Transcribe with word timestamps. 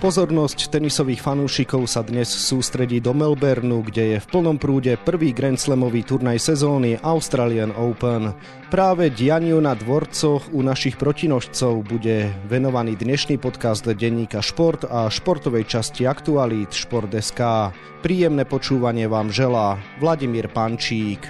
Pozornosť 0.00 0.72
tenisových 0.72 1.20
fanúšikov 1.20 1.84
sa 1.84 2.00
dnes 2.00 2.32
sústredí 2.32 3.04
do 3.04 3.12
Melbourneu, 3.12 3.84
kde 3.84 4.16
je 4.16 4.18
v 4.24 4.30
plnom 4.32 4.56
prúde 4.56 4.96
prvý 4.96 5.36
Grand 5.36 5.60
Slamový 5.60 6.08
turnaj 6.08 6.40
sezóny 6.40 6.96
Australian 7.04 7.68
Open. 7.76 8.32
Práve 8.72 9.12
dianiu 9.12 9.60
na 9.60 9.76
dvorcoch 9.76 10.48
u 10.56 10.64
našich 10.64 10.96
protinožcov 10.96 11.84
bude 11.84 12.32
venovaný 12.48 12.96
dnešný 12.96 13.36
podcast 13.36 13.84
denníka 13.84 14.40
Šport 14.40 14.88
a 14.88 15.12
športovej 15.12 15.68
časti 15.68 16.08
aktualít 16.08 16.72
Šport.sk. 16.72 17.68
Príjemné 18.00 18.48
počúvanie 18.48 19.04
vám 19.04 19.28
želá 19.28 19.76
Vladimír 20.00 20.48
Pančík. 20.48 21.28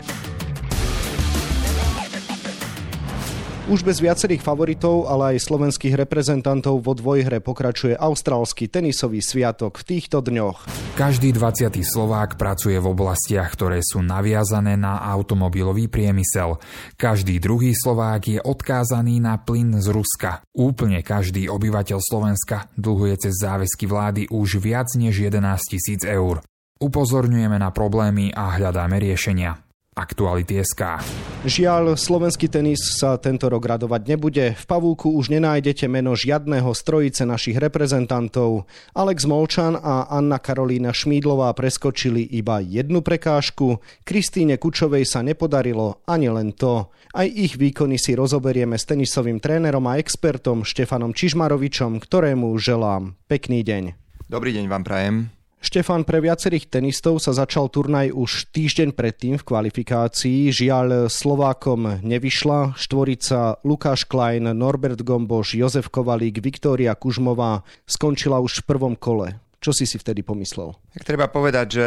Už 3.71 3.87
bez 3.87 4.03
viacerých 4.03 4.43
favoritov, 4.43 5.07
ale 5.07 5.39
aj 5.39 5.47
slovenských 5.47 5.95
reprezentantov 5.95 6.83
vo 6.83 6.91
dvojhre 6.91 7.39
pokračuje 7.39 7.95
austrálsky 7.95 8.67
tenisový 8.67 9.23
sviatok 9.23 9.79
v 9.79 9.95
týchto 9.95 10.19
dňoch. 10.19 10.67
Každý 10.99 11.31
20. 11.31 11.79
Slovák 11.79 12.35
pracuje 12.35 12.75
v 12.83 12.91
oblastiach, 12.91 13.47
ktoré 13.55 13.79
sú 13.79 14.03
naviazané 14.03 14.75
na 14.75 14.99
automobilový 14.99 15.87
priemysel. 15.87 16.59
Každý 16.99 17.39
druhý 17.39 17.71
Slovák 17.71 18.23
je 18.27 18.43
odkázaný 18.43 19.23
na 19.23 19.39
plyn 19.39 19.79
z 19.79 19.87
Ruska. 19.95 20.43
Úplne 20.51 21.07
každý 21.07 21.47
obyvateľ 21.47 22.03
Slovenska 22.03 22.67
dlhuje 22.75 23.23
cez 23.23 23.39
záväzky 23.39 23.87
vlády 23.87 24.27
už 24.35 24.59
viac 24.59 24.91
než 24.99 25.31
11 25.31 25.47
tisíc 25.71 26.03
eur. 26.03 26.43
Upozorňujeme 26.83 27.55
na 27.55 27.71
problémy 27.71 28.35
a 28.35 28.51
hľadáme 28.51 28.99
riešenia. 28.99 29.70
Aktuality 29.99 30.63
SK. 30.63 31.03
Žiaľ, 31.43 31.99
slovenský 31.99 32.47
tenis 32.47 32.79
sa 32.95 33.19
tento 33.19 33.51
rok 33.51 33.67
radovať 33.67 34.03
nebude. 34.07 34.55
V 34.55 34.65
pavúku 34.71 35.11
už 35.19 35.35
nenájdete 35.35 35.91
meno 35.91 36.15
žiadného 36.15 36.71
strojice 36.71 37.27
našich 37.27 37.59
reprezentantov. 37.59 38.71
Alex 38.95 39.27
Molčan 39.27 39.75
a 39.75 40.07
Anna 40.07 40.39
Karolína 40.39 40.95
Šmídlová 40.95 41.51
preskočili 41.59 42.23
iba 42.23 42.63
jednu 42.63 43.03
prekážku. 43.03 43.83
Kristýne 44.07 44.63
Kučovej 44.63 45.03
sa 45.11 45.27
nepodarilo 45.27 46.07
ani 46.07 46.31
len 46.31 46.55
to. 46.55 46.95
Aj 47.11 47.27
ich 47.27 47.59
výkony 47.59 47.99
si 47.99 48.15
rozoberieme 48.15 48.79
s 48.79 48.87
tenisovým 48.87 49.43
trénerom 49.43 49.83
a 49.91 49.99
expertom 49.99 50.63
Štefanom 50.63 51.11
Čižmarovičom, 51.11 51.99
ktorému 51.99 52.55
želám 52.63 53.19
pekný 53.27 53.67
deň. 53.67 53.99
Dobrý 54.31 54.55
deň 54.55 54.71
vám 54.71 54.87
prajem. 54.87 55.40
Štefan, 55.61 56.09
pre 56.09 56.25
viacerých 56.25 56.73
tenistov 56.73 57.21
sa 57.21 57.37
začal 57.37 57.69
turnaj 57.69 58.17
už 58.17 58.49
týždeň 58.49 58.97
predtým 58.97 59.37
v 59.37 59.45
kvalifikácii. 59.45 60.49
Žiaľ, 60.49 61.13
Slovákom 61.13 62.01
nevyšla. 62.01 62.81
Štvorica 62.81 63.61
Lukáš 63.61 64.09
Klein, 64.09 64.49
Norbert 64.57 65.05
Gomboš, 65.05 65.61
Jozef 65.61 65.93
Kovalík, 65.93 66.41
Viktória 66.41 66.97
Kužmová 66.97 67.61
skončila 67.85 68.41
už 68.41 68.65
v 68.65 68.73
prvom 68.73 68.97
kole. 68.97 69.37
Čo 69.61 69.77
si 69.77 69.85
si 69.85 70.01
vtedy 70.01 70.25
pomyslel? 70.25 70.73
Tak 70.97 71.05
treba 71.05 71.29
povedať, 71.29 71.67
že 71.77 71.87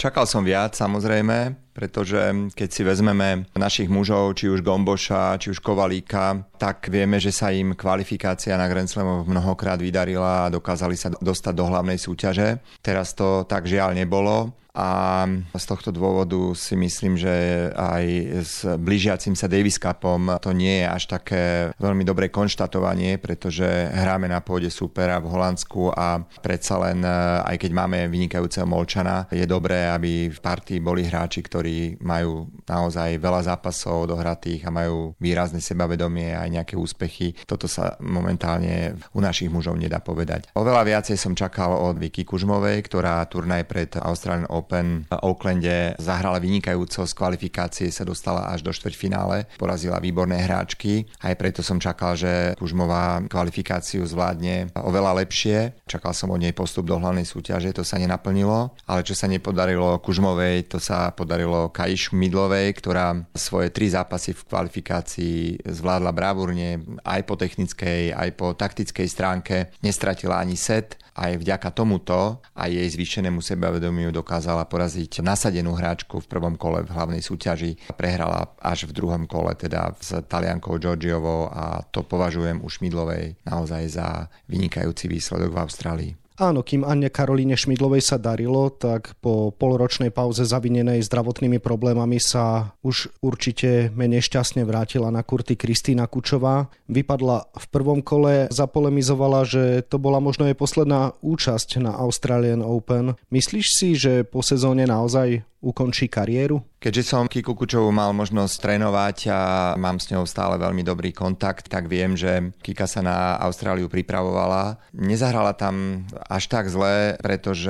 čakal 0.00 0.24
som 0.24 0.40
viac 0.40 0.72
samozrejme, 0.72 1.69
pretože 1.72 2.50
keď 2.54 2.68
si 2.68 2.82
vezmeme 2.82 3.46
našich 3.54 3.86
mužov, 3.86 4.38
či 4.38 4.50
už 4.50 4.64
Gomboša, 4.64 5.38
či 5.38 5.54
už 5.54 5.62
Kovalíka, 5.62 6.44
tak 6.58 6.90
vieme, 6.90 7.22
že 7.22 7.30
sa 7.32 7.54
im 7.54 7.72
kvalifikácia 7.78 8.58
na 8.58 8.66
Grand 8.66 8.90
Slamoch 8.90 9.26
mnohokrát 9.26 9.78
vydarila 9.78 10.46
a 10.46 10.52
dokázali 10.52 10.98
sa 10.98 11.14
dostať 11.14 11.54
do 11.54 11.64
hlavnej 11.66 11.96
súťaže. 11.96 12.60
Teraz 12.82 13.14
to 13.14 13.46
tak 13.46 13.66
žiaľ 13.66 13.94
nebolo 13.94 14.54
a 14.70 15.26
z 15.50 15.64
tohto 15.66 15.90
dôvodu 15.90 16.54
si 16.54 16.78
myslím, 16.78 17.18
že 17.18 17.68
aj 17.74 18.04
s 18.38 18.54
blížiacim 18.78 19.34
sa 19.34 19.50
Davis 19.50 19.82
Cupom 19.82 20.38
to 20.38 20.54
nie 20.54 20.80
je 20.82 20.86
až 20.86 21.04
také 21.10 21.74
veľmi 21.76 22.06
dobré 22.06 22.30
konštatovanie, 22.30 23.18
pretože 23.18 23.66
hráme 23.90 24.30
na 24.30 24.38
pôde 24.38 24.70
supera 24.70 25.18
v 25.18 25.26
Holandsku 25.26 25.90
a 25.90 26.22
predsa 26.38 26.78
len, 26.86 27.02
aj 27.42 27.56
keď 27.58 27.70
máme 27.74 27.98
vynikajúceho 28.06 28.62
Molčana, 28.62 29.26
je 29.34 29.42
dobré, 29.42 29.90
aby 29.90 30.30
v 30.30 30.38
partii 30.38 30.78
boli 30.78 31.02
hráči, 31.02 31.42
ktorí 31.42 31.59
majú 32.00 32.48
naozaj 32.64 33.20
veľa 33.20 33.52
zápasov 33.52 34.08
dohratých 34.08 34.64
a 34.64 34.74
majú 34.74 35.12
výrazné 35.20 35.60
sebavedomie 35.60 36.32
aj 36.32 36.48
nejaké 36.48 36.74
úspechy. 36.78 37.36
Toto 37.44 37.68
sa 37.68 37.98
momentálne 38.00 38.96
u 39.12 39.20
našich 39.20 39.50
mužov 39.50 39.76
nedá 39.76 40.00
povedať. 40.00 40.48
Oveľa 40.56 40.82
viacej 40.86 41.16
som 41.18 41.36
čakal 41.36 41.74
od 41.74 41.98
Vicky 41.98 42.22
Kužmovej, 42.22 42.86
ktorá 42.86 43.24
turnaj 43.26 43.66
pred 43.66 43.90
Australian 43.98 44.46
Open 44.46 45.10
v 45.10 45.14
Oaklande 45.26 45.98
zahrala 45.98 46.38
vynikajúco, 46.38 47.02
z 47.02 47.12
kvalifikácie 47.16 47.88
sa 47.90 48.06
dostala 48.06 48.52
až 48.54 48.62
do 48.62 48.70
štvrťfinále, 48.70 49.50
porazila 49.58 49.98
výborné 49.98 50.38
hráčky. 50.46 51.10
Aj 51.20 51.34
preto 51.34 51.64
som 51.66 51.82
čakal, 51.82 52.14
že 52.14 52.54
Kužmová 52.54 53.26
kvalifikáciu 53.26 54.06
zvládne 54.06 54.70
oveľa 54.78 55.18
lepšie. 55.24 55.74
Čakal 55.90 56.14
som 56.14 56.30
od 56.30 56.38
nej 56.38 56.54
postup 56.54 56.86
do 56.86 56.94
hlavnej 57.00 57.26
súťaže, 57.26 57.74
to 57.74 57.82
sa 57.82 57.98
nenaplnilo, 57.98 58.70
ale 58.86 59.02
čo 59.02 59.18
sa 59.18 59.26
nepodarilo 59.26 59.98
Kužmovej, 59.98 60.70
to 60.70 60.78
sa 60.78 61.10
podarilo 61.10 61.49
Kajiš 61.74 62.14
Midlovej, 62.14 62.72
ktorá 62.78 63.26
svoje 63.34 63.74
tri 63.74 63.90
zápasy 63.90 64.32
v 64.32 64.46
kvalifikácii 64.46 65.38
zvládla 65.66 66.12
bravúrne 66.14 66.82
aj 67.02 67.20
po 67.26 67.34
technickej, 67.34 68.14
aj 68.14 68.30
po 68.38 68.54
taktickej 68.54 69.06
stránke. 69.10 69.56
Nestratila 69.82 70.38
ani 70.38 70.54
set 70.54 71.00
aj 71.20 71.36
vďaka 71.42 71.68
tomuto 71.74 72.40
a 72.54 72.70
jej 72.70 72.86
zvýšenému 72.86 73.42
sebavedomiu 73.42 74.14
dokázala 74.14 74.64
poraziť 74.64 75.20
nasadenú 75.20 75.74
hráčku 75.74 76.22
v 76.22 76.30
prvom 76.30 76.54
kole 76.54 76.86
v 76.86 76.92
hlavnej 76.94 77.20
súťaži 77.20 77.76
a 77.90 77.92
prehrala 77.92 78.54
až 78.62 78.88
v 78.88 78.96
druhom 78.96 79.26
kole 79.26 79.52
teda 79.58 79.92
s 79.98 80.16
Taliankou 80.24 80.80
Georgiovou 80.80 81.50
a 81.50 81.84
to 81.90 82.06
považujem 82.06 82.62
u 82.62 82.68
Šmidlovej 82.70 83.36
naozaj 83.44 83.82
za 83.90 84.06
vynikajúci 84.46 85.10
výsledok 85.10 85.50
v 85.52 85.60
Austrálii. 85.60 86.19
Áno, 86.40 86.64
kým 86.64 86.88
Anne 86.88 87.12
Karolíne 87.12 87.52
Šmidlovej 87.52 88.00
sa 88.00 88.16
darilo, 88.16 88.72
tak 88.72 89.12
po 89.20 89.52
polročnej 89.52 90.08
pauze 90.08 90.48
zavinenej 90.48 91.04
zdravotnými 91.04 91.60
problémami 91.60 92.16
sa 92.16 92.72
už 92.80 93.12
určite 93.20 93.92
menej 93.92 94.24
šťastne 94.24 94.64
vrátila 94.64 95.12
na 95.12 95.20
kurty 95.20 95.52
Kristýna 95.52 96.08
Kučová. 96.08 96.72
Vypadla 96.88 97.44
v 97.44 97.66
prvom 97.68 98.00
kole, 98.00 98.48
zapolemizovala, 98.48 99.44
že 99.44 99.84
to 99.84 100.00
bola 100.00 100.16
možno 100.16 100.48
jej 100.48 100.56
posledná 100.56 101.12
účasť 101.20 101.76
na 101.76 101.92
Australian 102.00 102.64
Open. 102.64 103.20
Myslíš 103.28 103.66
si, 103.76 103.92
že 104.00 104.24
po 104.24 104.40
sezóne 104.40 104.88
naozaj 104.88 105.44
ukončí 105.60 106.08
kariéru? 106.08 106.64
Keďže 106.80 107.12
som 107.12 107.28
Kiku 107.28 107.52
Kučovú 107.52 107.92
mal 107.92 108.16
možnosť 108.16 108.56
trénovať 108.56 109.16
a 109.28 109.40
mám 109.76 110.00
s 110.00 110.08
ňou 110.08 110.24
stále 110.24 110.56
veľmi 110.56 110.80
dobrý 110.80 111.12
kontakt, 111.12 111.68
tak 111.68 111.92
viem, 111.92 112.16
že 112.16 112.56
Kika 112.64 112.88
sa 112.88 113.04
na 113.04 113.36
Austráliu 113.36 113.92
pripravovala. 113.92 114.80
Nezahrala 114.96 115.52
tam 115.52 116.08
až 116.16 116.48
tak 116.48 116.72
zle, 116.72 117.20
pretože 117.20 117.68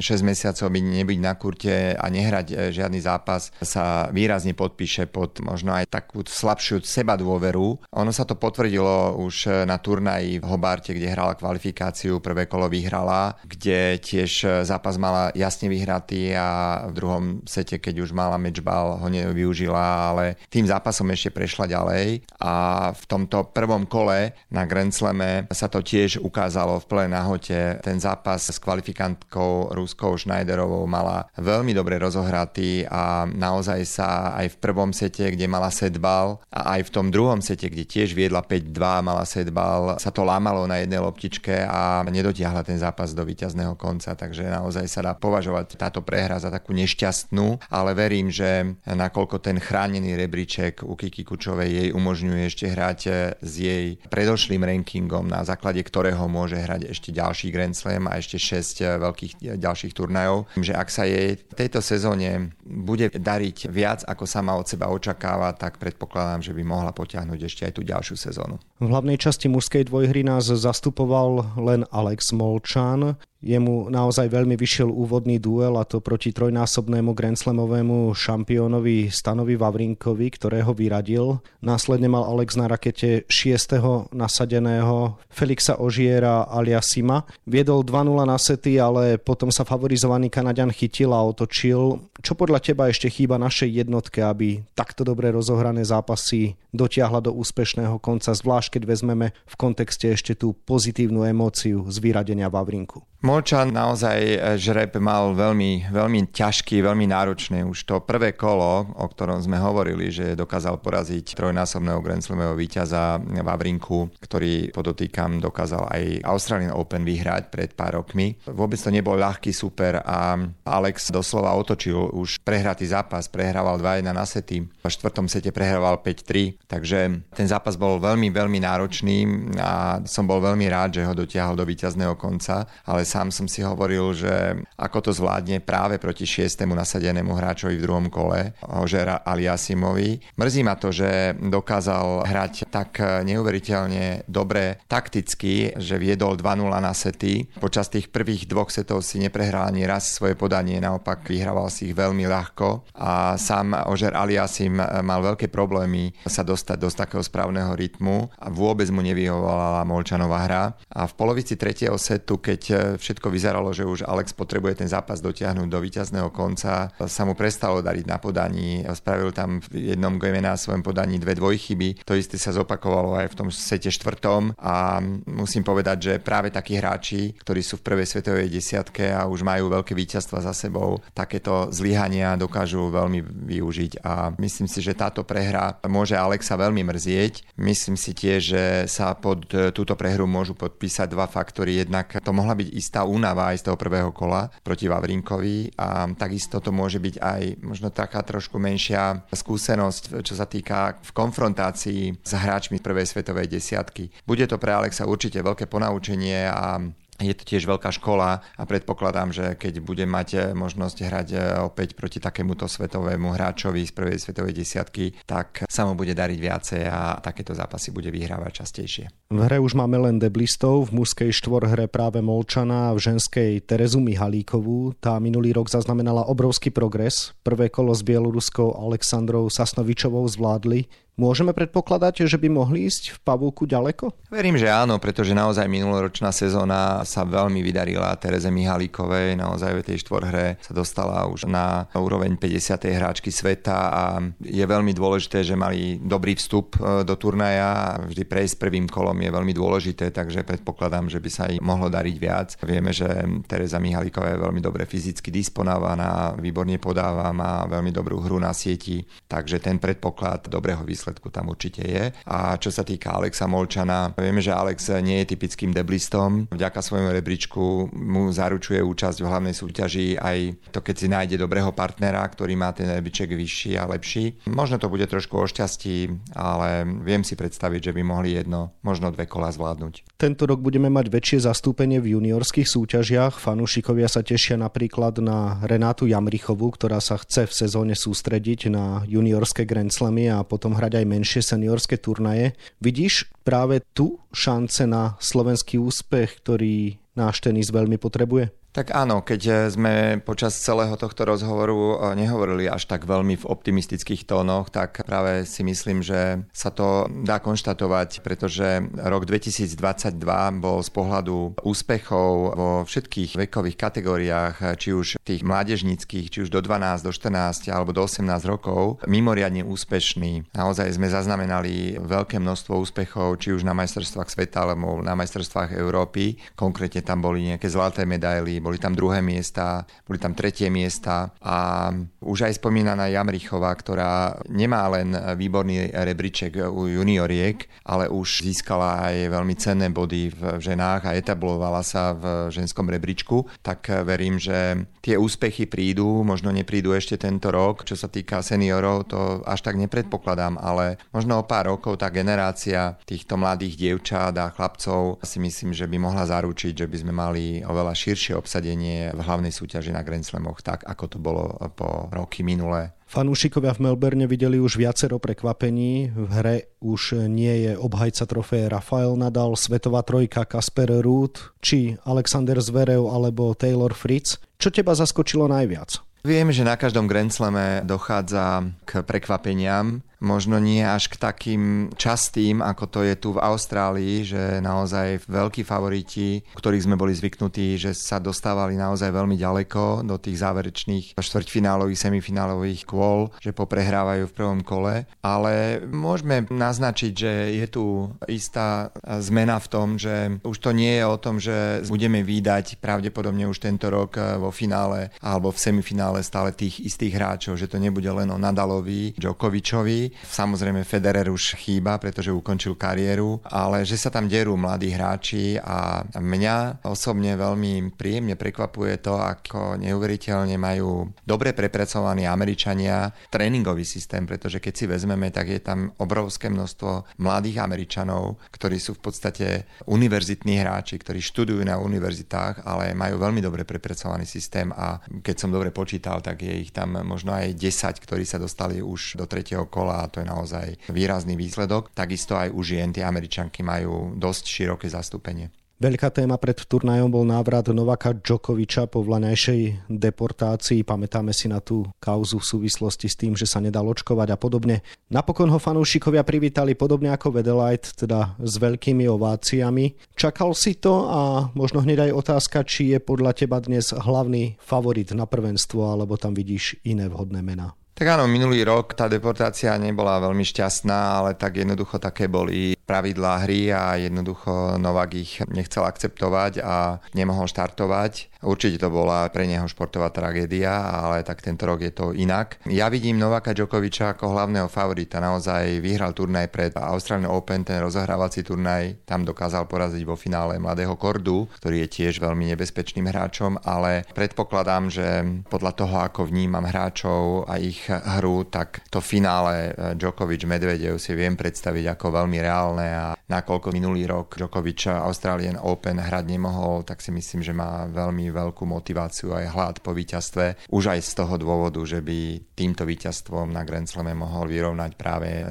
mesiacov 0.24 0.64
byť 0.64 0.80
nebyť 0.80 1.18
na 1.20 1.32
kurte 1.36 1.92
a 1.92 2.06
nehrať 2.08 2.46
e, 2.48 2.54
žiadny 2.72 3.04
zápas 3.04 3.52
sa 3.60 4.08
výrazne 4.16 4.56
podpíše 4.56 5.12
pod 5.12 5.44
možno 5.44 5.76
aj 5.76 5.92
takú 5.92 6.24
slabšiu 6.24 6.80
seba 6.88 7.20
dôveru. 7.20 7.84
Ono 8.00 8.12
sa 8.16 8.24
to 8.24 8.32
potvrdilo 8.40 9.20
už 9.20 9.68
na 9.68 9.76
turnaji 9.76 10.40
v 10.40 10.48
Hobarte, 10.48 10.96
kde 10.96 11.12
hrala 11.12 11.36
kvalifikáciu, 11.36 12.24
prvé 12.24 12.48
kolo 12.48 12.72
vyhrala, 12.72 13.36
kde 13.44 14.00
tiež 14.00 14.64
zápas 14.64 14.96
mala 14.96 15.36
jasne 15.36 15.68
vyhratý 15.68 16.32
a 16.32 16.80
v 16.88 16.96
druhom 16.96 17.17
druhom 17.18 17.42
sete, 17.50 17.82
keď 17.82 18.06
už 18.06 18.14
mala 18.14 18.38
matchball, 18.38 19.02
ho 19.02 19.08
nevyužila, 19.10 20.14
ale 20.14 20.38
tým 20.46 20.70
zápasom 20.70 21.10
ešte 21.10 21.34
prešla 21.34 21.66
ďalej 21.66 22.22
a 22.38 22.54
v 22.94 23.04
tomto 23.10 23.50
prvom 23.50 23.90
kole 23.90 24.38
na 24.54 24.62
Grand 24.70 24.94
sa 24.94 25.66
to 25.66 25.82
tiež 25.82 26.22
ukázalo 26.22 26.78
v 26.78 26.86
plnej 26.86 27.10
nahote. 27.10 27.58
Ten 27.82 27.98
zápas 27.98 28.46
s 28.46 28.58
kvalifikantkou 28.62 29.74
Ruskou 29.74 30.14
Schneiderovou 30.14 30.86
mala 30.86 31.26
veľmi 31.34 31.74
dobre 31.74 31.98
rozohratý 31.98 32.86
a 32.86 33.26
naozaj 33.26 33.80
sa 33.82 34.38
aj 34.38 34.54
v 34.54 34.60
prvom 34.62 34.94
sete, 34.94 35.34
kde 35.34 35.50
mala 35.50 35.74
setbal 35.74 36.38
a 36.54 36.78
aj 36.78 36.86
v 36.86 36.92
tom 36.94 37.06
druhom 37.10 37.42
sete, 37.42 37.66
kde 37.66 37.82
tiež 37.82 38.14
viedla 38.14 38.46
5-2, 38.46 38.78
mala 39.02 39.26
setbal, 39.26 39.98
sa 39.98 40.14
to 40.14 40.22
lámalo 40.22 40.70
na 40.70 40.80
jednej 40.80 41.02
loptičke 41.02 41.66
a 41.66 42.06
nedotiahla 42.06 42.62
ten 42.62 42.78
zápas 42.78 43.10
do 43.10 43.26
víťazného 43.26 43.74
konca, 43.74 44.14
takže 44.14 44.46
naozaj 44.46 44.86
sa 44.86 45.00
dá 45.02 45.12
považovať 45.18 45.74
táto 45.74 46.00
prehra 46.00 46.38
za 46.38 46.48
takú 46.48 46.70
nešťastnú 46.72 47.07
šťastnú, 47.08 47.72
ale 47.72 47.96
verím, 47.96 48.28
že 48.28 48.76
nakoľko 48.84 49.40
ten 49.40 49.56
chránený 49.56 50.12
rebríček 50.20 50.84
u 50.84 50.92
Kiki 50.92 51.24
Kučovej 51.24 51.70
jej 51.72 51.88
umožňuje 51.96 52.42
ešte 52.44 52.68
hrať 52.68 53.00
s 53.40 53.52
jej 53.56 53.96
predošlým 54.12 54.60
rankingom, 54.60 55.24
na 55.24 55.40
základe 55.40 55.80
ktorého 55.80 56.28
môže 56.28 56.60
hrať 56.60 56.92
ešte 56.92 57.08
ďalší 57.08 57.48
Grand 57.48 57.72
Slam 57.72 58.12
a 58.12 58.20
ešte 58.20 58.36
6 58.36 59.00
veľkých 59.00 59.32
ďalších 59.56 59.96
turnajov, 59.96 60.52
že 60.60 60.76
ak 60.76 60.88
sa 60.92 61.08
jej 61.08 61.40
v 61.40 61.54
tejto 61.56 61.80
sezóne 61.80 62.52
bude 62.60 63.08
dariť 63.08 63.72
viac, 63.72 64.04
ako 64.04 64.28
sa 64.28 64.44
má 64.44 64.52
od 64.52 64.68
seba 64.68 64.92
očakáva, 64.92 65.56
tak 65.56 65.80
predpokladám, 65.80 66.44
že 66.44 66.52
by 66.52 66.60
mohla 66.60 66.92
potiahnuť 66.92 67.40
ešte 67.40 67.64
aj 67.64 67.72
tú 67.72 67.82
ďalšiu 67.88 68.20
sezónu. 68.20 68.60
V 68.84 68.86
hlavnej 68.92 69.16
časti 69.16 69.48
mužskej 69.48 69.88
dvojhry 69.88 70.28
nás 70.28 70.44
zastupoval 70.44 71.56
len 71.56 71.88
Alex 71.88 72.36
Molčan. 72.36 73.16
Jemu 73.38 73.86
naozaj 73.86 74.34
veľmi 74.34 74.58
vyšiel 74.58 74.90
úvodný 74.90 75.38
duel 75.38 75.78
a 75.78 75.86
to 75.86 76.02
proti 76.02 76.34
trojnásobnému 76.34 77.14
Grand 77.14 77.38
Slamovému 77.38 78.10
šampiónovi 78.10 79.14
Stanovi 79.14 79.54
Vavrinkovi, 79.54 80.26
ktorého 80.34 80.74
vyradil. 80.74 81.38
Následne 81.62 82.10
mal 82.10 82.26
Alex 82.26 82.58
na 82.58 82.66
rakete 82.66 83.22
6. 83.30 84.10
nasadeného 84.10 85.22
Felixa 85.30 85.78
Ožiera 85.78 86.50
Sima. 86.82 87.22
Viedol 87.46 87.86
2-0 87.86 88.26
na 88.26 88.34
sety, 88.42 88.82
ale 88.82 89.22
potom 89.22 89.54
sa 89.54 89.62
favorizovaný 89.62 90.34
Kanadian 90.34 90.74
chytil 90.74 91.14
a 91.14 91.22
otočil. 91.22 92.10
Čo 92.18 92.34
podľa 92.34 92.58
teba 92.58 92.90
ešte 92.90 93.06
chýba 93.06 93.38
našej 93.38 93.86
jednotke, 93.86 94.18
aby 94.18 94.66
takto 94.74 95.06
dobre 95.06 95.30
rozohrané 95.30 95.86
zápasy 95.86 96.58
dotiahla 96.74 97.22
do 97.22 97.30
úspešného 97.38 98.02
konca, 98.02 98.34
zvlášť 98.34 98.74
keď 98.74 98.82
vezmeme 98.82 99.30
v 99.46 99.54
kontexte 99.54 100.10
ešte 100.10 100.34
tú 100.34 100.58
pozitívnu 100.66 101.22
emóciu 101.22 101.86
z 101.86 102.02
vyradenia 102.02 102.50
Vavrinku? 102.50 103.06
Molčan 103.28 103.76
naozaj 103.76 104.18
e, 104.24 104.36
žreb 104.56 104.96
mal 105.04 105.36
veľmi, 105.36 105.92
veľmi 105.92 106.32
ťažký, 106.32 106.80
veľmi 106.80 107.12
náročný. 107.12 107.60
Už 107.60 107.84
to 107.84 108.00
prvé 108.00 108.32
kolo, 108.32 108.88
o 108.96 109.04
ktorom 109.04 109.36
sme 109.44 109.60
hovorili, 109.60 110.08
že 110.08 110.32
dokázal 110.32 110.80
poraziť 110.80 111.36
trojnásobného 111.36 112.00
Grand 112.00 112.24
Slamového 112.24 112.56
víťaza 112.56 113.20
Vavrinku, 113.20 114.08
ktorý 114.24 114.72
podotýkam 114.72 115.44
dokázal 115.44 115.92
aj 115.92 116.24
Australian 116.24 116.72
Open 116.72 117.04
vyhrať 117.04 117.52
pred 117.52 117.76
pár 117.76 118.00
rokmi. 118.00 118.32
Vôbec 118.48 118.80
to 118.80 118.88
nebol 118.88 119.20
ľahký 119.20 119.52
super 119.52 120.00
a 120.00 120.40
Alex 120.64 121.12
doslova 121.12 121.52
otočil 121.52 122.00
už 122.16 122.40
prehratý 122.40 122.88
zápas, 122.88 123.28
prehrával 123.28 123.76
2-1 123.76 124.08
na 124.08 124.24
sety, 124.24 124.64
v 124.64 124.88
štvrtom 124.88 125.28
sete 125.28 125.52
prehrával 125.52 126.00
5-3, 126.00 126.64
takže 126.64 127.28
ten 127.36 127.44
zápas 127.44 127.76
bol 127.76 128.00
veľmi, 128.00 128.32
veľmi 128.32 128.56
náročný 128.64 129.16
a 129.60 130.00
som 130.08 130.24
bol 130.24 130.40
veľmi 130.40 130.64
rád, 130.72 130.96
že 130.96 131.04
ho 131.04 131.12
dotiahol 131.12 131.60
do 131.60 131.68
víťazného 131.68 132.16
konca, 132.16 132.64
ale 132.88 133.04
sám 133.18 133.34
som 133.34 133.50
si 133.50 133.66
hovoril, 133.66 134.14
že 134.14 134.62
ako 134.78 135.10
to 135.10 135.10
zvládne 135.10 135.58
práve 135.58 135.98
proti 135.98 136.22
šiestému 136.22 136.70
nasadenému 136.70 137.34
hráčovi 137.34 137.74
v 137.74 137.82
druhom 137.82 138.06
kole, 138.06 138.54
Hožera 138.62 139.26
Aliasimovi. 139.26 140.38
Mrzí 140.38 140.62
ma 140.62 140.78
to, 140.78 140.94
že 140.94 141.34
dokázal 141.34 142.22
hrať 142.22 142.70
tak 142.70 143.02
neuveriteľne 143.26 144.22
dobre 144.30 144.78
takticky, 144.86 145.74
že 145.74 145.98
viedol 145.98 146.38
2-0 146.38 146.70
na 146.78 146.94
sety. 146.94 147.50
Počas 147.58 147.90
tých 147.90 148.06
prvých 148.06 148.46
dvoch 148.46 148.70
setov 148.70 149.02
si 149.02 149.18
neprehral 149.18 149.66
ani 149.66 149.82
raz 149.82 150.14
svoje 150.14 150.38
podanie, 150.38 150.78
naopak 150.78 151.26
vyhrával 151.26 151.74
si 151.74 151.90
ich 151.90 151.98
veľmi 151.98 152.22
ľahko 152.22 152.94
a 152.94 153.34
sám 153.34 153.90
Ožer 153.90 154.14
Aliasim 154.14 154.78
mal 154.78 155.26
veľké 155.26 155.50
problémy 155.50 156.14
sa 156.22 156.46
dostať 156.46 156.76
do 156.78 156.86
takého 156.86 157.26
správneho 157.26 157.74
rytmu 157.74 158.30
a 158.38 158.46
vôbec 158.46 158.86
mu 158.94 159.02
nevyhovala 159.02 159.82
Molčanová 159.82 160.38
hra. 160.46 160.64
A 160.94 161.10
v 161.10 161.16
polovici 161.18 161.58
tretieho 161.58 161.98
setu, 161.98 162.38
keď 162.38 162.94
všetko 163.08 163.32
vyzeralo, 163.32 163.72
že 163.72 163.88
už 163.88 164.04
Alex 164.04 164.36
potrebuje 164.36 164.84
ten 164.84 164.88
zápas 164.92 165.24
dotiahnuť 165.24 165.64
do 165.64 165.80
víťazného 165.80 166.28
konca. 166.28 166.92
Sa 166.92 167.22
mu 167.24 167.32
prestalo 167.32 167.80
dariť 167.80 168.04
na 168.04 168.20
podaní, 168.20 168.84
spravil 168.92 169.32
tam 169.32 169.64
v 169.64 169.96
jednom 169.96 170.20
game 170.20 170.44
na 170.44 170.60
svojom 170.60 170.84
podaní 170.84 171.16
dve 171.16 171.32
dvojchyby. 171.32 172.04
To 172.04 172.12
isté 172.12 172.36
sa 172.36 172.52
zopakovalo 172.52 173.16
aj 173.16 173.32
v 173.32 173.38
tom 173.40 173.48
sete 173.48 173.88
štvrtom 173.88 174.52
a 174.60 175.00
musím 175.24 175.64
povedať, 175.64 175.96
že 175.96 176.12
práve 176.20 176.52
takí 176.52 176.76
hráči, 176.76 177.32
ktorí 177.40 177.64
sú 177.64 177.80
v 177.80 177.86
prvej 177.88 178.04
svetovej 178.04 178.52
desiatke 178.52 179.08
a 179.08 179.24
už 179.24 179.40
majú 179.40 179.72
veľké 179.72 179.96
víťazstva 179.96 180.44
za 180.44 180.52
sebou, 180.52 181.00
takéto 181.16 181.72
zlyhania 181.72 182.36
dokážu 182.36 182.92
veľmi 182.92 183.24
využiť 183.24 184.04
a 184.04 184.36
myslím 184.36 184.68
si, 184.68 184.84
že 184.84 184.92
táto 184.92 185.24
prehra 185.24 185.80
môže 185.88 186.12
Alexa 186.12 186.60
veľmi 186.60 186.84
mrzieť. 186.84 187.56
Myslím 187.56 187.96
si 187.96 188.12
tiež, 188.12 188.40
že 188.42 188.62
sa 188.90 189.16
pod 189.16 189.48
túto 189.72 189.94
prehru 189.96 190.28
môžu 190.28 190.52
podpísať 190.58 191.08
dva 191.08 191.24
faktory. 191.24 191.80
Jednak 191.80 192.18
to 192.20 192.34
mohla 192.34 192.58
byť 192.58 192.68
istá 192.74 192.97
únava 193.02 193.50
aj 193.52 193.62
z 193.62 193.64
toho 193.70 193.76
prvého 193.76 194.10
kola 194.14 194.48
proti 194.62 194.86
Vavrinkovi 194.86 195.78
a 195.78 196.08
takisto 196.14 196.62
to 196.62 196.70
môže 196.70 196.98
byť 197.02 197.14
aj 197.18 197.42
možno 197.62 197.90
taká 197.90 198.22
trošku 198.22 198.56
menšia 198.56 199.22
skúsenosť, 199.30 200.22
čo 200.22 200.34
sa 200.34 200.46
týka 200.46 200.98
v 201.02 201.10
konfrontácii 201.12 202.02
s 202.22 202.32
hráčmi 202.32 202.78
prvej 202.78 203.06
svetovej 203.10 203.50
desiatky. 203.50 204.10
Bude 204.24 204.46
to 204.46 204.56
pre 204.56 204.74
Alexa 204.74 205.08
určite 205.08 205.42
veľké 205.42 205.66
ponaučenie 205.66 206.48
a 206.48 206.80
je 207.18 207.34
to 207.34 207.44
tiež 207.44 207.66
veľká 207.66 207.90
škola 207.90 208.40
a 208.42 208.62
predpokladám, 208.62 209.34
že 209.34 209.58
keď 209.58 209.82
bude 209.82 210.06
mať 210.06 210.28
eh, 210.34 210.42
možnosť 210.54 210.96
hrať 211.02 211.28
eh, 211.34 211.40
opäť 211.66 211.98
proti 211.98 212.22
takémuto 212.22 212.70
svetovému 212.70 213.34
hráčovi 213.34 213.82
z 213.82 213.92
prvej 213.92 214.18
svetovej 214.22 214.54
desiatky, 214.54 215.18
tak 215.26 215.66
sa 215.66 215.82
mu 215.84 215.98
bude 215.98 216.14
dariť 216.14 216.38
viacej 216.38 216.82
a 216.86 217.18
takéto 217.18 217.52
zápasy 217.52 217.90
bude 217.90 218.14
vyhrávať 218.14 218.62
častejšie. 218.62 219.04
V 219.34 219.38
hre 219.44 219.58
už 219.58 219.74
máme 219.74 219.98
len 219.98 220.22
deblistov, 220.22 220.88
v 220.88 221.02
mužskej 221.02 221.34
hre 221.68 221.90
práve 221.90 222.22
Molčana, 222.22 222.94
v 222.94 223.02
ženskej 223.02 223.66
Terezu 223.66 223.98
Mihalíkovú. 223.98 224.94
Tá 225.02 225.18
minulý 225.18 225.52
rok 225.52 225.68
zaznamenala 225.68 226.24
obrovský 226.30 226.70
progres. 226.70 227.34
Prvé 227.42 227.68
kolo 227.68 227.92
s 227.92 228.06
bieloruskou 228.06 228.78
Aleksandrou 228.78 229.50
Sasnovičovou 229.50 230.24
zvládli. 230.30 231.07
Môžeme 231.18 231.50
predpokladať, 231.50 232.30
že 232.30 232.38
by 232.38 232.46
mohli 232.46 232.86
ísť 232.86 233.18
v 233.18 233.18
pavúku 233.26 233.66
ďaleko? 233.66 234.30
Verím, 234.30 234.54
že 234.54 234.70
áno, 234.70 235.02
pretože 235.02 235.34
naozaj 235.34 235.66
minuloročná 235.66 236.30
sezóna 236.30 237.02
sa 237.02 237.26
veľmi 237.26 237.58
vydarila 237.58 238.14
Tereze 238.14 238.54
Mihalíkovej. 238.54 239.34
Naozaj 239.34 239.82
v 239.82 239.86
tej 239.90 240.06
štvorhre 240.06 240.62
sa 240.62 240.70
dostala 240.70 241.26
už 241.26 241.50
na 241.50 241.90
úroveň 241.98 242.38
50. 242.38 242.94
hráčky 242.94 243.34
sveta 243.34 243.78
a 243.90 244.02
je 244.38 244.62
veľmi 244.62 244.94
dôležité, 244.94 245.42
že 245.42 245.58
mali 245.58 245.98
dobrý 245.98 246.38
vstup 246.38 246.78
e, 246.78 247.02
do 247.02 247.18
turnaja. 247.18 247.98
Vždy 247.98 248.22
prejsť 248.22 248.54
prvým 248.62 248.86
kolom 248.86 249.18
je 249.18 249.34
veľmi 249.34 249.50
dôležité, 249.50 250.14
takže 250.14 250.46
predpokladám, 250.46 251.10
že 251.10 251.18
by 251.18 251.30
sa 251.34 251.50
im 251.50 251.58
mohlo 251.58 251.90
dariť 251.90 252.16
viac. 252.22 252.54
Vieme, 252.62 252.94
že 252.94 253.26
Tereza 253.50 253.82
Mihalíková 253.82 254.38
je 254.38 254.44
veľmi 254.46 254.62
dobre 254.62 254.86
fyzicky 254.86 255.34
disponovaná, 255.34 256.38
výborne 256.38 256.78
podáva, 256.78 257.34
má 257.34 257.66
veľmi 257.66 257.90
dobrú 257.90 258.22
hru 258.22 258.38
na 258.38 258.54
sieti, 258.54 259.02
takže 259.26 259.58
ten 259.58 259.82
predpoklad 259.82 260.46
dobrého 260.46 260.86
výsledku 260.86 261.07
výsledku 261.08 261.32
tam 261.32 261.48
určite 261.48 261.80
je. 261.88 262.12
A 262.28 262.60
čo 262.60 262.68
sa 262.68 262.84
týka 262.84 263.16
Alexa 263.16 263.48
Molčana, 263.48 264.12
vieme, 264.12 264.44
že 264.44 264.52
Alex 264.52 264.92
nie 265.00 265.24
je 265.24 265.32
typickým 265.32 265.72
deblistom. 265.72 266.44
Vďaka 266.52 266.84
svojmu 266.84 267.16
rebríčku 267.16 267.88
mu 267.96 268.28
zaručuje 268.28 268.84
účasť 268.84 269.24
v 269.24 269.28
hlavnej 269.32 269.54
súťaži 269.56 270.20
aj 270.20 270.68
to, 270.68 270.84
keď 270.84 270.94
si 271.00 271.08
nájde 271.08 271.36
dobrého 271.40 271.72
partnera, 271.72 272.20
ktorý 272.28 272.60
má 272.60 272.76
ten 272.76 272.92
rebríček 272.92 273.32
vyšší 273.32 273.80
a 273.80 273.88
lepší. 273.88 274.36
Možno 274.52 274.76
to 274.76 274.92
bude 274.92 275.08
trošku 275.08 275.40
o 275.40 275.48
šťastí, 275.48 276.12
ale 276.36 276.84
viem 277.00 277.24
si 277.24 277.32
predstaviť, 277.32 277.88
že 277.88 277.92
by 277.96 278.02
mohli 278.04 278.36
jedno, 278.36 278.76
možno 278.84 279.08
dve 279.08 279.24
kola 279.24 279.48
zvládnuť. 279.48 280.20
Tento 280.20 280.44
rok 280.44 280.60
budeme 280.60 280.92
mať 280.92 281.08
väčšie 281.08 281.48
zastúpenie 281.48 282.04
v 282.04 282.20
juniorských 282.20 282.68
súťažiach. 282.68 283.40
Fanúšikovia 283.40 284.12
sa 284.12 284.20
tešia 284.20 284.60
napríklad 284.60 285.24
na 285.24 285.64
Renátu 285.64 286.04
Jamrichovú, 286.04 286.68
ktorá 286.76 287.00
sa 287.00 287.16
chce 287.16 287.48
v 287.48 287.56
sezóne 287.56 287.94
sústrediť 287.96 288.68
na 288.68 289.06
juniorské 289.08 289.64
Grand 289.64 289.88
Slamy 289.88 290.28
a 290.28 290.42
potom 290.42 290.74
hrať 290.74 290.97
menšie 291.04 291.42
seniorské 291.44 291.98
turnaje. 292.00 292.56
Vidíš 292.82 293.28
práve 293.44 293.84
tu 293.94 294.18
šance 294.32 294.86
na 294.86 295.14
slovenský 295.18 295.78
úspech, 295.78 296.42
ktorý 296.42 296.98
náš 297.18 297.42
tenis 297.42 297.74
veľmi 297.74 297.98
potrebuje? 297.98 298.54
Tak 298.78 298.94
áno, 298.94 299.26
keď 299.26 299.42
eh, 299.42 299.56
sme 299.74 299.94
počas 300.22 300.54
celého 300.54 300.94
tohto 300.94 301.26
rozhovoru 301.26 301.98
eh, 301.98 302.14
nehovorili 302.14 302.70
až 302.70 302.86
tak 302.86 303.10
veľmi 303.10 303.34
v 303.34 303.48
optimistických 303.50 304.22
tónoch, 304.22 304.70
tak 304.70 305.02
práve 305.02 305.50
si 305.50 305.66
myslím, 305.66 305.98
že 305.98 306.46
sa 306.54 306.70
to 306.70 307.10
dá 307.26 307.42
konštatovať, 307.42 308.22
pretože 308.22 308.86
rok 309.02 309.26
2022 309.26 310.14
bol 310.62 310.78
z 310.86 310.90
pohľadu 310.94 311.58
úspechov 311.58 312.30
vo 312.54 312.70
všetkých 312.86 313.50
vekových 313.50 313.74
kategóriách, 313.82 314.54
eh, 314.62 314.78
či 314.78 314.94
už 314.94 315.18
tých 315.26 315.42
mládežnických, 315.42 316.30
či 316.30 316.38
už 316.46 316.54
do 316.54 316.62
12, 316.62 317.02
do 317.02 317.10
14 317.10 317.74
alebo 317.74 317.90
do 317.90 318.06
18 318.06 318.46
rokov, 318.46 319.02
mimoriadne 319.10 319.66
úspešný. 319.66 320.54
Naozaj 320.54 320.94
sme 320.94 321.10
zaznamenali 321.10 321.98
veľké 321.98 322.38
množstvo 322.38 322.78
úspechov, 322.78 323.42
či 323.42 323.58
už 323.58 323.66
na 323.66 323.74
majstrovstvách 323.74 324.30
sveta 324.30 324.70
alebo 324.70 325.02
na 325.02 325.18
majstrovstvách 325.18 325.74
Európy. 325.74 326.38
Konkrétne 326.54 327.02
tam 327.02 327.26
boli 327.26 327.42
nejaké 327.42 327.66
zlaté 327.66 328.06
medaily, 328.06 328.67
boli 328.68 328.76
tam 328.76 328.92
druhé 328.92 329.24
miesta, 329.24 329.88
boli 330.04 330.20
tam 330.20 330.36
tretie 330.36 330.68
miesta 330.68 331.32
a 331.40 331.88
už 332.20 332.52
aj 332.52 332.60
spomínaná 332.60 333.08
Jamrichová, 333.08 333.72
ktorá 333.72 334.36
nemá 334.52 334.84
len 334.92 335.16
výborný 335.16 335.88
rebríček 335.88 336.60
u 336.68 336.84
junioriek, 336.84 337.64
ale 337.88 338.12
už 338.12 338.44
získala 338.44 339.08
aj 339.08 339.32
veľmi 339.32 339.54
cenné 339.56 339.88
body 339.88 340.28
v 340.36 340.40
ženách 340.60 341.08
a 341.08 341.16
etablovala 341.16 341.80
sa 341.80 342.12
v 342.12 342.52
ženskom 342.52 342.92
rebríčku, 342.92 343.48
tak 343.64 343.88
verím, 344.04 344.36
že 344.36 344.84
tie 345.00 345.16
úspechy 345.16 345.64
prídu, 345.64 346.20
možno 346.20 346.52
neprídu 346.52 346.92
ešte 346.92 347.16
tento 347.16 347.48
rok. 347.48 347.88
Čo 347.88 347.96
sa 347.96 348.12
týka 348.12 348.44
seniorov, 348.44 349.08
to 349.08 349.40
až 349.48 349.64
tak 349.64 349.80
nepredpokladám, 349.80 350.60
ale 350.60 351.00
možno 351.14 351.40
o 351.40 351.48
pár 351.48 351.72
rokov 351.72 352.04
tá 352.04 352.12
generácia 352.12 353.00
týchto 353.08 353.40
mladých 353.40 353.80
dievčat 353.80 354.36
a 354.36 354.52
chlapcov 354.52 355.22
si 355.24 355.40
myslím, 355.40 355.72
že 355.72 355.88
by 355.88 355.96
mohla 355.96 356.28
zaručiť, 356.28 356.84
že 356.84 356.86
by 356.90 356.96
sme 357.00 357.12
mali 357.16 357.44
oveľa 357.64 357.94
širšie 357.96 358.34
obsadenie 358.34 358.57
nasadenie 358.58 359.14
v 359.14 359.20
hlavnej 359.22 359.54
súťaži 359.54 359.94
na 359.94 360.02
Grand 360.02 360.26
Slamoch, 360.26 360.66
tak 360.66 360.82
ako 360.82 361.04
to 361.06 361.18
bolo 361.22 361.54
po 361.78 362.10
roky 362.10 362.42
minulé. 362.42 362.90
Fanúšikovia 363.06 363.70
v 363.78 363.86
Melbourne 363.86 364.26
videli 364.26 364.58
už 364.58 364.76
viacero 364.76 365.22
prekvapení. 365.22 366.10
V 366.10 366.28
hre 366.34 366.56
už 366.82 367.30
nie 367.30 367.70
je 367.70 367.72
obhajca 367.78 368.26
trofeje 368.26 368.66
Rafael 368.66 369.14
Nadal, 369.14 369.54
svetová 369.54 370.02
trojka 370.02 370.42
Kasper 370.42 370.90
Ruud, 371.00 371.38
či 371.62 371.94
Alexander 372.02 372.58
Zverev 372.58 373.06
alebo 373.06 373.54
Taylor 373.54 373.94
Fritz. 373.94 374.42
Čo 374.58 374.74
teba 374.74 374.92
zaskočilo 374.92 375.46
najviac? 375.46 376.02
Viem, 376.26 376.50
že 376.50 376.66
na 376.66 376.74
každom 376.74 377.06
Grand 377.06 377.30
Slame 377.30 377.86
dochádza 377.86 378.74
k 378.82 379.06
prekvapeniam 379.06 380.02
možno 380.18 380.58
nie 380.58 380.82
až 380.82 381.10
k 381.10 381.20
takým 381.20 381.94
častým, 381.94 382.60
ako 382.62 382.84
to 382.90 383.00
je 383.06 383.14
tu 383.14 383.34
v 383.34 383.42
Austrálii, 383.42 384.26
že 384.26 384.58
naozaj 384.58 385.26
veľkí 385.30 385.62
favoriti, 385.62 386.42
ktorých 386.54 386.84
sme 386.84 386.98
boli 386.98 387.14
zvyknutí, 387.14 387.78
že 387.78 387.94
sa 387.94 388.18
dostávali 388.18 388.74
naozaj 388.74 389.14
veľmi 389.14 389.38
ďaleko 389.38 390.02
do 390.02 390.16
tých 390.18 390.42
záverečných 390.42 391.14
štvrťfinálových, 391.18 391.98
semifinálových 391.98 392.82
kôl, 392.88 393.30
že 393.38 393.54
poprehrávajú 393.54 394.26
v 394.26 394.36
prvom 394.36 394.60
kole, 394.66 395.06
ale 395.22 395.82
môžeme 395.86 396.46
naznačiť, 396.50 397.12
že 397.14 397.32
je 397.54 397.66
tu 397.70 397.84
istá 398.26 398.90
zmena 399.22 399.62
v 399.62 399.70
tom, 399.70 399.88
že 399.98 400.42
už 400.42 400.58
to 400.58 400.70
nie 400.74 400.98
je 400.98 401.04
o 401.06 401.16
tom, 401.18 401.36
že 401.38 401.86
budeme 401.86 402.26
výdať 402.26 402.82
pravdepodobne 402.82 403.46
už 403.46 403.62
tento 403.62 403.86
rok 403.90 404.18
vo 404.38 404.50
finále 404.50 405.14
alebo 405.22 405.54
v 405.54 405.62
semifinále 405.62 406.22
stále 406.26 406.50
tých 406.54 406.82
istých 406.82 407.14
hráčov, 407.14 407.54
že 407.58 407.70
to 407.70 407.78
nebude 407.78 408.08
len 408.08 408.28
o 408.30 408.38
Nadalovi, 408.38 409.14
Djokovičovi, 409.14 410.07
Samozrejme 410.24 410.86
Federer 410.86 411.28
už 411.32 411.58
chýba, 411.58 411.98
pretože 411.98 412.30
ukončil 412.30 412.78
kariéru, 412.78 413.42
ale 413.48 413.82
že 413.82 413.98
sa 413.98 414.12
tam 414.12 414.30
derú 414.30 414.54
mladí 414.54 414.92
hráči 414.94 415.58
a 415.58 416.06
mňa 416.14 416.86
osobne 416.86 417.34
veľmi 417.34 417.94
príjemne 417.96 418.38
prekvapuje 418.38 419.00
to, 419.02 419.18
ako 419.18 419.80
neuveriteľne 419.80 420.54
majú 420.54 421.10
dobre 421.26 421.52
prepracovaní 421.56 422.28
Američania 422.28 423.10
tréningový 423.32 423.82
systém, 423.82 424.28
pretože 424.28 424.62
keď 424.62 424.72
si 424.74 424.84
vezmeme, 424.86 425.32
tak 425.34 425.50
je 425.50 425.60
tam 425.60 425.90
obrovské 425.98 426.46
množstvo 426.52 427.18
mladých 427.18 427.64
Američanov, 427.64 428.38
ktorí 428.54 428.78
sú 428.78 428.94
v 428.94 429.02
podstate 429.10 429.46
univerzitní 429.90 430.62
hráči, 430.62 431.00
ktorí 431.02 431.18
študujú 431.18 431.66
na 431.66 431.80
univerzitách, 431.82 432.62
ale 432.62 432.94
majú 432.94 433.18
veľmi 433.18 433.42
dobre 433.42 433.66
prepracovaný 433.66 434.28
systém 434.28 434.70
a 434.70 435.02
keď 435.02 435.36
som 435.36 435.50
dobre 435.50 435.74
počítal, 435.74 436.22
tak 436.22 436.46
je 436.46 436.54
ich 436.62 436.70
tam 436.70 436.94
možno 437.02 437.34
aj 437.34 437.58
10, 437.58 438.04
ktorí 438.04 438.22
sa 438.22 438.38
dostali 438.38 438.78
už 438.78 439.18
do 439.18 439.26
tretieho 439.26 439.66
kola 439.66 439.97
a 439.98 440.10
to 440.10 440.22
je 440.22 440.26
naozaj 440.30 440.66
výrazný 440.88 441.34
výsledok. 441.34 441.90
Takisto 441.92 442.38
aj 442.38 442.54
u 442.54 442.60
žien 442.62 442.94
tie 442.94 443.02
Američanky 443.02 443.66
majú 443.66 444.14
dosť 444.14 444.44
široké 444.46 444.86
zastúpenie. 444.86 445.50
Veľká 445.78 446.10
téma 446.10 446.34
pred 446.42 446.58
turnajom 446.58 447.06
bol 447.06 447.22
návrat 447.22 447.70
Novaka 447.70 448.10
Djokoviča 448.10 448.90
po 448.90 448.98
vlaňajšej 448.98 449.86
deportácii. 449.86 450.82
Pamätáme 450.82 451.30
si 451.30 451.46
na 451.46 451.62
tú 451.62 451.86
kauzu 452.02 452.42
v 452.42 452.48
súvislosti 452.50 453.06
s 453.06 453.14
tým, 453.14 453.38
že 453.38 453.46
sa 453.46 453.62
nedal 453.62 453.86
očkovať 453.86 454.34
a 454.34 454.38
podobne. 454.42 454.82
Napokon 455.06 455.46
ho 455.46 455.62
fanúšikovia 455.62 456.26
privítali 456.26 456.74
podobne 456.74 457.14
ako 457.14 457.30
Vedelight, 457.30 457.94
teda 457.94 458.34
s 458.42 458.58
veľkými 458.58 459.06
ováciami. 459.06 460.18
Čakal 460.18 460.50
si 460.58 460.74
to 460.82 461.06
a 461.06 461.20
možno 461.54 461.86
hneď 461.86 462.10
aj 462.10 462.26
otázka, 462.26 462.66
či 462.66 462.90
je 462.90 462.98
podľa 462.98 463.38
teba 463.38 463.62
dnes 463.62 463.94
hlavný 463.94 464.58
favorit 464.58 465.14
na 465.14 465.30
prvenstvo, 465.30 465.94
alebo 465.94 466.18
tam 466.18 466.34
vidíš 466.34 466.82
iné 466.82 467.06
vhodné 467.06 467.38
mená. 467.38 467.77
Tak 467.98 468.14
áno, 468.14 468.30
minulý 468.30 468.62
rok 468.62 468.94
tá 468.94 469.10
deportácia 469.10 469.74
nebola 469.74 470.22
veľmi 470.22 470.46
šťastná, 470.46 471.18
ale 471.18 471.34
tak 471.34 471.58
jednoducho 471.58 471.98
také 471.98 472.30
boli 472.30 472.77
pravidlá 472.88 473.44
hry 473.44 473.68
a 473.68 474.00
jednoducho 474.00 474.80
Novak 474.80 475.12
ich 475.12 475.44
nechcel 475.52 475.84
akceptovať 475.84 476.64
a 476.64 477.04
nemohol 477.12 477.44
štartovať. 477.44 478.40
Určite 478.40 478.80
to 478.80 478.88
bola 478.88 479.28
pre 479.28 479.44
neho 479.44 479.66
športová 479.68 480.08
tragédia, 480.14 480.70
ale 480.88 481.26
tak 481.26 481.44
tento 481.44 481.68
rok 481.68 481.84
je 481.84 481.92
to 481.92 482.16
inak. 482.16 482.56
Ja 482.70 482.88
vidím 482.88 483.18
Novaka 483.18 483.50
Djokoviča 483.50 484.14
ako 484.14 484.30
hlavného 484.30 484.70
favorita. 484.70 485.18
Naozaj 485.18 485.82
vyhral 485.82 486.14
turnaj 486.14 486.46
pred 486.48 486.72
Australian 486.78 487.28
Open, 487.28 487.66
ten 487.66 487.82
rozohrávací 487.82 488.46
turnaj. 488.46 489.04
Tam 489.04 489.26
dokázal 489.26 489.66
poraziť 489.66 490.06
vo 490.06 490.14
finále 490.14 490.56
mladého 490.62 490.94
Kordu, 490.94 491.50
ktorý 491.58 491.84
je 491.84 491.88
tiež 491.98 492.22
veľmi 492.22 492.54
nebezpečným 492.54 493.10
hráčom, 493.10 493.58
ale 493.66 494.06
predpokladám, 494.14 494.86
že 494.86 495.06
podľa 495.50 495.72
toho, 495.74 495.96
ako 496.06 496.30
vnímam 496.30 496.62
hráčov 496.62 497.50
a 497.50 497.58
ich 497.58 497.90
hru, 497.90 498.46
tak 498.46 498.86
to 498.86 499.02
finále 499.02 499.74
eh, 499.74 499.98
Djokovic-Medvedev 499.98 500.94
si 501.02 501.10
viem 501.18 501.34
predstaviť 501.34 501.98
ako 501.98 502.22
veľmi 502.22 502.38
reálne 502.38 502.77
a 502.86 503.18
nakoľko 503.28 503.74
minulý 503.74 504.08
rok 504.08 504.38
Djokovic 504.38 504.88
Australian 504.88 505.60
Open 505.60 506.00
hrať 506.00 506.24
nemohol, 506.24 506.86
tak 506.86 507.02
si 507.02 507.10
myslím, 507.12 507.42
že 507.44 507.52
má 507.52 507.90
veľmi 507.90 508.30
veľkú 508.32 508.64
motiváciu 508.64 509.34
aj 509.34 509.46
hlad 509.52 509.76
po 509.84 509.92
víťazstve. 509.92 510.70
Už 510.72 510.94
aj 510.94 511.00
z 511.02 511.12
toho 511.18 511.34
dôvodu, 511.36 511.82
že 511.84 512.00
by 512.00 512.40
týmto 512.56 512.88
víťazstvom 512.88 513.52
na 513.52 513.62
Grand 513.66 513.86
Slame 513.86 514.16
mohol 514.16 514.48
vyrovnať 514.48 514.92
práve 514.94 515.44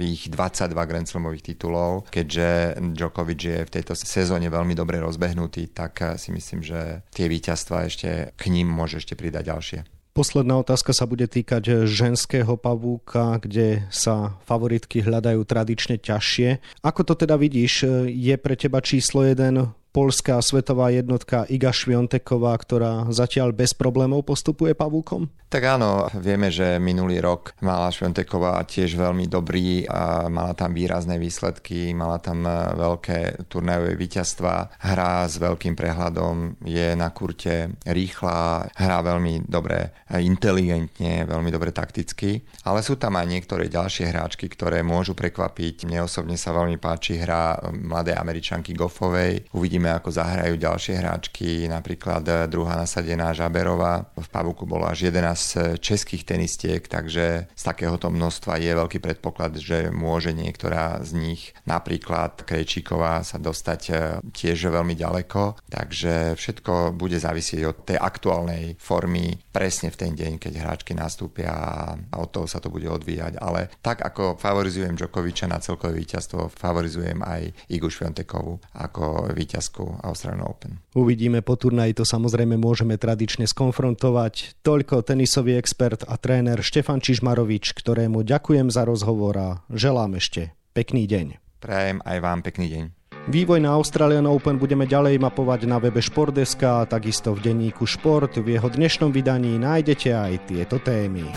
ich 0.00 0.26
22 0.32 0.74
Grand 0.74 1.06
Slamových 1.06 1.54
titulov. 1.54 2.08
Keďže 2.08 2.80
Djokovic 2.96 3.40
je 3.40 3.58
v 3.62 3.70
tejto 3.70 3.94
sezóne 3.94 4.48
veľmi 4.48 4.72
dobre 4.74 4.98
rozbehnutý, 4.98 5.70
tak 5.70 6.16
si 6.16 6.32
myslím, 6.32 6.64
že 6.64 7.04
tie 7.14 7.28
víťazstva 7.28 7.86
ešte 7.86 8.32
k 8.34 8.42
ním 8.48 8.66
môže 8.72 8.98
ešte 8.98 9.14
pridať 9.14 9.44
ďalšie. 9.46 9.99
Posledná 10.10 10.58
otázka 10.58 10.90
sa 10.90 11.06
bude 11.06 11.30
týkať 11.30 11.86
ženského 11.86 12.58
pavúka, 12.58 13.38
kde 13.38 13.86
sa 13.94 14.34
favoritky 14.42 15.06
hľadajú 15.06 15.46
tradične 15.46 16.02
ťažšie. 16.02 16.82
Ako 16.82 17.06
to 17.06 17.14
teda 17.14 17.38
vidíš? 17.38 17.86
Je 18.10 18.34
pre 18.34 18.58
teba 18.58 18.82
číslo 18.82 19.22
jeden 19.22 19.70
polská 19.90 20.38
svetová 20.42 20.90
jednotka 20.94 21.46
Iga 21.50 21.74
Švionteková, 21.74 22.54
ktorá 22.58 23.10
zatiaľ 23.10 23.54
bez 23.54 23.74
problémov 23.74 24.26
postupuje 24.26 24.74
pavúkom? 24.74 25.30
Tak 25.50 25.66
áno, 25.66 26.06
vieme, 26.14 26.46
že 26.46 26.78
minulý 26.78 27.18
rok 27.18 27.58
mala 27.58 27.90
Švionteková 27.90 28.62
tiež 28.70 28.94
veľmi 28.94 29.26
dobrý 29.26 29.82
a 29.90 30.30
mala 30.30 30.54
tam 30.54 30.70
výrazné 30.70 31.18
výsledky, 31.18 31.90
mala 31.90 32.22
tam 32.22 32.46
e, 32.46 32.54
veľké 32.78 33.50
turnajové 33.50 33.98
víťazstva, 33.98 34.78
hrá 34.78 35.26
s 35.26 35.42
veľkým 35.42 35.74
prehľadom, 35.74 36.62
je 36.62 36.94
na 36.94 37.10
kurte 37.10 37.74
rýchla, 37.82 38.70
hrá 38.78 38.98
veľmi 39.02 39.50
dobre, 39.50 39.90
inteligentne, 40.22 41.26
veľmi 41.26 41.50
dobre 41.50 41.74
takticky, 41.74 42.46
ale 42.62 42.86
sú 42.86 42.94
tam 42.94 43.18
aj 43.18 43.26
niektoré 43.26 43.66
ďalšie 43.66 44.06
hráčky, 44.06 44.46
ktoré 44.46 44.86
môžu 44.86 45.18
prekvapiť. 45.18 45.82
Mne 45.90 46.06
osobne 46.06 46.38
sa 46.38 46.54
veľmi 46.54 46.78
páči 46.78 47.18
hra 47.18 47.58
mladej 47.74 48.14
američanky 48.14 48.70
Goffovej. 48.70 49.50
Uvidíme 49.50 49.79
Uvidíme, 49.80 49.96
ako 49.96 50.12
zahrajú 50.12 50.60
ďalšie 50.60 50.94
hráčky, 51.00 51.64
napríklad 51.64 52.52
druhá 52.52 52.76
nasadená 52.76 53.32
Žaberová. 53.32 54.12
V 54.12 54.28
Pavuku 54.28 54.68
bolo 54.68 54.84
až 54.84 55.08
11 55.08 55.80
českých 55.80 56.28
tenistiek, 56.28 56.84
takže 56.84 57.48
z 57.48 57.62
takéhoto 57.64 58.12
množstva 58.12 58.60
je 58.60 58.76
veľký 58.76 59.00
predpoklad, 59.00 59.56
že 59.56 59.88
môže 59.88 60.36
niektorá 60.36 61.00
z 61.00 61.16
nich, 61.16 61.56
napríklad 61.64 62.44
Krejčíková, 62.44 63.24
sa 63.24 63.40
dostať 63.40 63.80
e, 63.88 63.92
tiež 64.28 64.68
veľmi 64.68 64.92
ďaleko. 64.92 65.64
Takže 65.72 66.36
všetko 66.36 66.92
bude 66.92 67.16
závisieť 67.16 67.64
od 67.64 67.76
tej 67.88 67.96
aktuálnej 67.96 68.76
formy 68.76 69.32
presne 69.48 69.88
v 69.88 69.96
ten 69.96 70.12
deň, 70.12 70.36
keď 70.36 70.60
hráčky 70.60 70.92
nastúpia 70.92 71.56
a 71.56 71.96
od 72.20 72.28
toho 72.28 72.44
sa 72.44 72.60
to 72.60 72.68
bude 72.68 72.84
odvíjať. 72.84 73.40
Ale 73.40 73.72
tak 73.80 74.04
ako 74.04 74.36
favorizujem 74.36 74.92
Djokoviča 74.92 75.48
na 75.48 75.56
celkové 75.56 76.04
víťazstvo, 76.04 76.52
favorizujem 76.52 77.24
aj 77.24 77.72
Igu 77.72 77.88
Šviontekovu 77.88 78.60
ako 78.76 79.32
víťaz 79.32 79.69
Slovensku 79.70 80.02
Australian 80.02 80.42
Open. 80.42 80.72
Uvidíme 80.98 81.46
po 81.46 81.54
turnaji, 81.54 81.94
to 81.94 82.02
samozrejme 82.02 82.58
môžeme 82.58 82.98
tradične 82.98 83.46
skonfrontovať. 83.46 84.58
Toľko 84.66 85.06
tenisový 85.06 85.54
expert 85.54 86.02
a 86.02 86.18
tréner 86.18 86.58
Štefan 86.58 86.98
Čižmarovič, 86.98 87.78
ktorému 87.78 88.26
ďakujem 88.26 88.68
za 88.74 88.82
rozhovor 88.82 89.34
a 89.38 89.48
želám 89.70 90.18
ešte 90.18 90.50
pekný 90.74 91.06
deň. 91.06 91.38
Prajem 91.62 92.02
aj 92.02 92.18
vám 92.18 92.42
pekný 92.42 92.66
deň. 92.66 92.99
Vývoj 93.28 93.60
na 93.60 93.76
Australian 93.76 94.24
Open 94.24 94.56
budeme 94.56 94.88
ďalej 94.88 95.20
mapovať 95.20 95.68
na 95.68 95.76
webe 95.76 96.00
Športdeska 96.00 96.80
a 96.80 96.88
takisto 96.88 97.36
v 97.36 97.52
denníku 97.52 97.84
Šport. 97.84 98.40
V 98.40 98.56
jeho 98.56 98.64
dnešnom 98.64 99.12
vydaní 99.12 99.60
nájdete 99.60 100.08
aj 100.08 100.48
tieto 100.48 100.80
témy. 100.80 101.28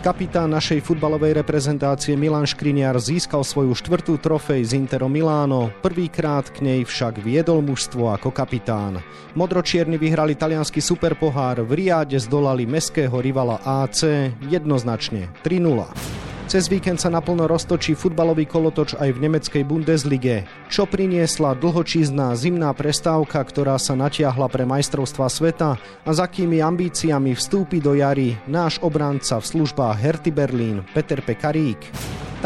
Kapitán 0.00 0.56
našej 0.56 0.80
futbalovej 0.80 1.36
reprezentácie 1.36 2.16
Milan 2.16 2.48
Škriniar 2.48 2.96
získal 2.96 3.44
svoju 3.44 3.76
štvrtú 3.76 4.16
trofej 4.16 4.64
z 4.64 4.80
Intero 4.80 5.12
Miláno, 5.12 5.68
prvýkrát 5.84 6.48
k 6.48 6.64
nej 6.64 6.80
však 6.88 7.20
viedol 7.20 7.60
mužstvo 7.60 8.16
ako 8.16 8.32
kapitán. 8.32 9.04
Modročierni 9.36 10.00
vyhrali 10.00 10.40
talianský 10.40 10.80
superpohár, 10.80 11.60
v 11.68 11.84
Riade 11.84 12.16
zdolali 12.16 12.64
meského 12.64 13.12
rivala 13.20 13.60
AC 13.60 14.32
jednoznačne 14.40 15.28
3-0. 15.44 16.25
Cez 16.46 16.70
víkend 16.70 17.02
sa 17.02 17.10
naplno 17.10 17.50
roztočí 17.50 17.98
futbalový 17.98 18.46
kolotoč 18.46 18.94
aj 19.02 19.18
v 19.18 19.22
nemeckej 19.26 19.66
Bundeslige. 19.66 20.46
Čo 20.70 20.86
priniesla 20.86 21.58
dlhočízná 21.58 22.38
zimná 22.38 22.70
prestávka, 22.70 23.42
ktorá 23.42 23.74
sa 23.82 23.98
natiahla 23.98 24.46
pre 24.46 24.62
majstrovstva 24.62 25.26
sveta 25.26 25.74
a 26.06 26.10
za 26.14 26.30
akými 26.30 26.62
ambíciami 26.62 27.34
vstúpi 27.34 27.82
do 27.82 27.98
jary 27.98 28.38
náš 28.46 28.78
obranca 28.78 29.42
v 29.42 29.48
službách 29.58 29.98
Herty 29.98 30.30
Berlín 30.30 30.86
Peter 30.94 31.18
Pekarík. 31.18 31.82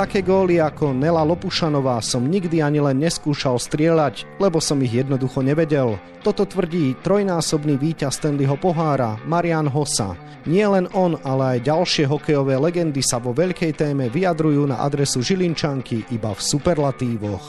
Také 0.00 0.24
góly 0.24 0.56
ako 0.56 0.96
Nela 0.96 1.20
Lopušanová 1.20 2.00
som 2.00 2.24
nikdy 2.24 2.64
ani 2.64 2.80
len 2.80 3.04
neskúšal 3.04 3.60
strieľať, 3.60 4.24
lebo 4.40 4.56
som 4.56 4.80
ich 4.80 4.96
jednoducho 4.96 5.44
nevedel. 5.44 6.00
Toto 6.24 6.48
tvrdí 6.48 6.96
trojnásobný 7.04 7.76
víťaz 7.76 8.16
Stanleyho 8.16 8.56
pohára 8.56 9.20
Marian 9.28 9.68
Hossa. 9.68 10.16
Nie 10.48 10.72
len 10.72 10.88
on, 10.96 11.20
ale 11.20 11.60
aj 11.60 11.68
ďalšie 11.68 12.08
hokejové 12.08 12.56
legendy 12.56 13.04
sa 13.04 13.20
vo 13.20 13.36
veľkej 13.36 13.76
téme 13.76 14.08
vyjadrujú 14.08 14.72
na 14.72 14.80
adresu 14.80 15.20
Žilinčanky 15.20 16.08
iba 16.16 16.32
v 16.32 16.40
superlatívoch. 16.48 17.44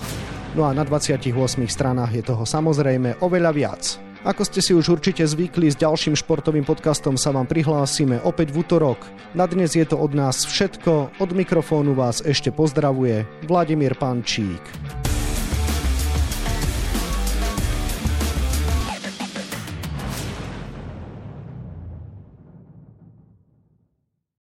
No 0.52 0.68
a 0.68 0.76
na 0.76 0.84
28 0.84 1.32
stranách 1.72 2.20
je 2.20 2.24
toho 2.36 2.44
samozrejme 2.44 3.24
oveľa 3.24 3.52
viac. 3.56 4.11
Ako 4.22 4.46
ste 4.46 4.62
si 4.62 4.78
už 4.78 5.02
určite 5.02 5.26
zvykli, 5.26 5.74
s 5.74 5.82
ďalším 5.82 6.14
športovým 6.14 6.62
podcastom 6.62 7.18
sa 7.18 7.34
vám 7.34 7.50
prihlásime 7.50 8.22
opäť 8.22 8.54
v 8.54 8.62
útorok. 8.62 9.02
Na 9.34 9.50
dnes 9.50 9.74
je 9.74 9.82
to 9.82 9.98
od 9.98 10.14
nás 10.14 10.46
všetko, 10.46 11.18
od 11.18 11.30
mikrofónu 11.34 11.98
vás 11.98 12.22
ešte 12.22 12.54
pozdravuje 12.54 13.26
Vladimír 13.50 13.98
Pančík. 13.98 14.62